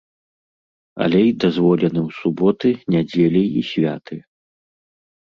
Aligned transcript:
Алей 1.07 1.29
дазволены 1.43 2.01
ў 2.07 2.21
суботы, 2.23 2.69
нядзелі 2.97 3.41
і 3.63 3.67
святы. 3.73 4.15